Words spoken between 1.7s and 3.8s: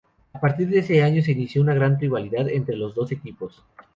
gran rivalidad entre los dos equipos.